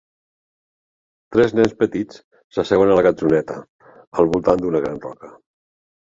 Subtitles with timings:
[1.35, 2.17] Tres nens petits
[2.57, 3.57] s'asseuen a la gatzoneta
[4.23, 5.31] al voltant d'una gran roca.